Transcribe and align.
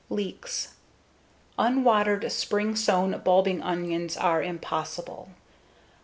Leeks 0.09 0.69
Unwatered 1.59 2.31
spring 2.31 2.75
sown 2.75 3.15
bulbing 3.23 3.61
onions 3.61 4.17
are 4.17 4.41
impossible. 4.41 5.29